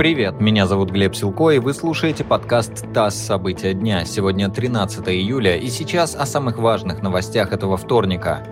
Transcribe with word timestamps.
Привет, 0.00 0.40
меня 0.40 0.66
зовут 0.66 0.90
Глеб 0.92 1.14
Силко, 1.14 1.50
и 1.50 1.58
вы 1.58 1.74
слушаете 1.74 2.24
подкаст 2.24 2.90
«ТАСС. 2.94 3.16
События 3.16 3.74
дня». 3.74 4.06
Сегодня 4.06 4.48
13 4.48 5.06
июля, 5.10 5.58
и 5.58 5.68
сейчас 5.68 6.14
о 6.14 6.24
самых 6.24 6.56
важных 6.56 7.02
новостях 7.02 7.52
этого 7.52 7.76
вторника. 7.76 8.42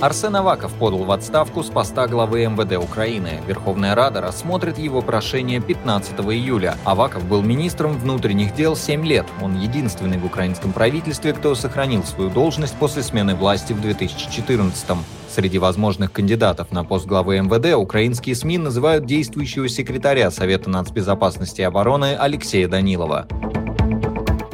Арсен 0.00 0.34
Аваков 0.34 0.72
подал 0.72 1.04
в 1.04 1.10
отставку 1.10 1.62
с 1.62 1.66
поста 1.66 2.08
главы 2.08 2.46
МВД 2.46 2.82
Украины. 2.82 3.42
Верховная 3.46 3.94
Рада 3.94 4.22
рассмотрит 4.22 4.78
его 4.78 5.02
прошение 5.02 5.60
15 5.60 6.18
июля. 6.20 6.78
Аваков 6.84 7.26
был 7.26 7.42
министром 7.42 7.98
внутренних 7.98 8.54
дел 8.54 8.76
7 8.76 9.04
лет. 9.04 9.26
Он 9.42 9.60
единственный 9.60 10.16
в 10.16 10.24
украинском 10.24 10.72
правительстве, 10.72 11.34
кто 11.34 11.54
сохранил 11.54 12.02
свою 12.04 12.30
должность 12.30 12.76
после 12.76 13.02
смены 13.02 13.34
власти 13.34 13.74
в 13.74 13.82
2014 13.82 14.88
-м. 14.88 14.98
Среди 15.28 15.58
возможных 15.58 16.12
кандидатов 16.12 16.72
на 16.72 16.82
пост 16.82 17.06
главы 17.06 17.38
МВД 17.38 17.74
украинские 17.74 18.34
СМИ 18.34 18.56
называют 18.56 19.04
действующего 19.04 19.68
секретаря 19.68 20.30
Совета 20.30 20.70
нацбезопасности 20.70 21.60
и 21.60 21.64
обороны 21.64 22.16
Алексея 22.18 22.68
Данилова. 22.68 23.26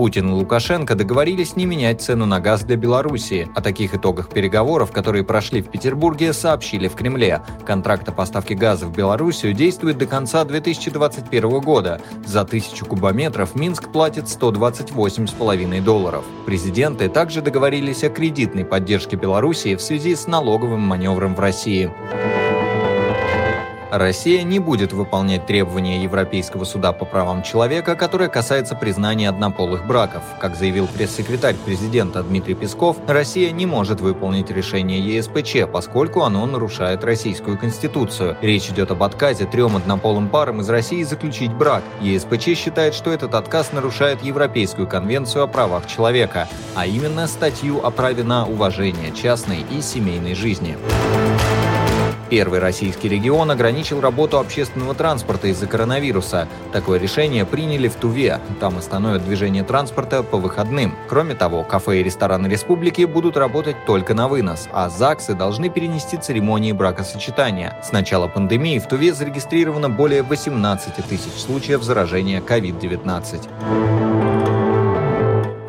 Путин 0.00 0.30
и 0.30 0.32
Лукашенко 0.32 0.94
договорились 0.94 1.56
не 1.56 1.66
менять 1.66 2.00
цену 2.00 2.24
на 2.24 2.40
газ 2.40 2.64
для 2.64 2.76
Белоруссии. 2.76 3.50
О 3.54 3.60
таких 3.60 3.94
итогах 3.94 4.30
переговоров, 4.30 4.92
которые 4.92 5.24
прошли 5.24 5.60
в 5.60 5.68
Петербурге, 5.68 6.32
сообщили 6.32 6.88
в 6.88 6.94
Кремле. 6.94 7.42
Контракт 7.66 8.08
о 8.08 8.12
поставке 8.12 8.54
газа 8.54 8.86
в 8.86 8.96
Белоруссию 8.96 9.52
действует 9.52 9.98
до 9.98 10.06
конца 10.06 10.42
2021 10.46 11.60
года. 11.60 12.00
За 12.24 12.46
тысячу 12.46 12.86
кубометров 12.86 13.54
Минск 13.54 13.92
платит 13.92 14.24
128,5 14.24 15.82
долларов. 15.82 16.24
Президенты 16.46 17.10
также 17.10 17.42
договорились 17.42 18.02
о 18.02 18.08
кредитной 18.08 18.64
поддержке 18.64 19.16
Белоруссии 19.16 19.74
в 19.74 19.82
связи 19.82 20.16
с 20.16 20.26
налоговым 20.26 20.80
маневром 20.80 21.34
в 21.34 21.40
России. 21.40 21.92
Россия 23.90 24.44
не 24.44 24.60
будет 24.60 24.92
выполнять 24.92 25.46
требования 25.46 26.02
Европейского 26.02 26.64
суда 26.64 26.92
по 26.92 27.04
правам 27.04 27.42
человека, 27.42 27.96
которое 27.96 28.28
касается 28.28 28.76
признания 28.76 29.28
однополых 29.28 29.84
браков. 29.86 30.22
Как 30.38 30.54
заявил 30.54 30.86
пресс-секретарь 30.86 31.56
президента 31.56 32.22
Дмитрий 32.22 32.54
Песков, 32.54 32.98
Россия 33.08 33.50
не 33.50 33.66
может 33.66 34.00
выполнить 34.00 34.50
решение 34.50 35.00
ЕСПЧ, 35.00 35.70
поскольку 35.72 36.22
оно 36.22 36.46
нарушает 36.46 37.02
российскую 37.02 37.58
конституцию. 37.58 38.36
Речь 38.40 38.68
идет 38.68 38.92
об 38.92 39.02
отказе 39.02 39.44
трем 39.44 39.76
однополым 39.76 40.28
парам 40.28 40.60
из 40.60 40.68
России 40.68 41.02
заключить 41.02 41.52
брак. 41.52 41.82
ЕСПЧ 42.00 42.56
считает, 42.56 42.94
что 42.94 43.10
этот 43.10 43.34
отказ 43.34 43.72
нарушает 43.72 44.22
Европейскую 44.22 44.86
конвенцию 44.86 45.44
о 45.44 45.46
правах 45.48 45.88
человека, 45.88 46.48
а 46.76 46.86
именно 46.86 47.26
статью 47.26 47.84
о 47.84 47.90
праве 47.90 48.22
на 48.22 48.46
уважение 48.46 49.12
частной 49.12 49.64
и 49.70 49.82
семейной 49.82 50.34
жизни. 50.34 50.78
Первый 52.30 52.60
российский 52.60 53.08
регион 53.08 53.50
ограничил 53.50 54.00
работу 54.00 54.38
общественного 54.38 54.94
транспорта 54.94 55.48
из-за 55.48 55.66
коронавируса. 55.66 56.46
Такое 56.72 57.00
решение 57.00 57.44
приняли 57.44 57.88
в 57.88 57.96
Туве. 57.96 58.38
Там 58.60 58.78
остановят 58.78 59.24
движение 59.24 59.64
транспорта 59.64 60.22
по 60.22 60.38
выходным. 60.38 60.94
Кроме 61.08 61.34
того, 61.34 61.64
кафе 61.64 62.00
и 62.00 62.02
рестораны 62.04 62.46
республики 62.46 63.02
будут 63.02 63.36
работать 63.36 63.84
только 63.84 64.14
на 64.14 64.28
вынос, 64.28 64.68
а 64.72 64.88
ЗАГСы 64.88 65.34
должны 65.34 65.70
перенести 65.70 66.16
церемонии 66.18 66.70
бракосочетания. 66.70 67.76
С 67.82 67.90
начала 67.90 68.28
пандемии 68.28 68.78
в 68.78 68.86
Туве 68.86 69.12
зарегистрировано 69.12 69.90
более 69.90 70.22
18 70.22 70.94
тысяч 71.08 71.32
случаев 71.32 71.82
заражения 71.82 72.40
COVID-19. 72.40 74.09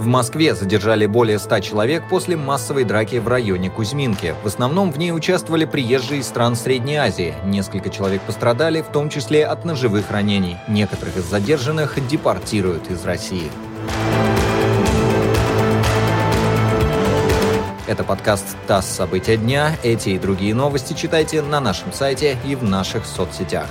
В 0.00 0.06
Москве 0.06 0.54
задержали 0.54 1.04
более 1.04 1.38
100 1.38 1.60
человек 1.60 2.08
после 2.08 2.34
массовой 2.34 2.84
драки 2.84 3.16
в 3.16 3.28
районе 3.28 3.68
Кузьминки. 3.68 4.34
В 4.42 4.46
основном 4.46 4.90
в 4.92 4.98
ней 4.98 5.12
участвовали 5.12 5.66
приезжие 5.66 6.20
из 6.20 6.26
стран 6.26 6.56
Средней 6.56 6.96
Азии. 6.96 7.34
Несколько 7.44 7.90
человек 7.90 8.22
пострадали, 8.22 8.80
в 8.80 8.86
том 8.86 9.10
числе 9.10 9.44
от 9.44 9.66
ножевых 9.66 10.10
ранений. 10.10 10.56
Некоторых 10.68 11.18
из 11.18 11.24
задержанных 11.24 11.98
депортируют 12.08 12.90
из 12.90 13.04
России. 13.04 13.50
Это 17.86 18.02
подкаст 18.02 18.56
«ТАСС. 18.66 18.86
События 18.86 19.36
дня». 19.36 19.76
Эти 19.82 20.10
и 20.10 20.18
другие 20.18 20.54
новости 20.54 20.94
читайте 20.94 21.42
на 21.42 21.60
нашем 21.60 21.92
сайте 21.92 22.38
и 22.46 22.54
в 22.54 22.64
наших 22.64 23.04
соцсетях. 23.04 23.66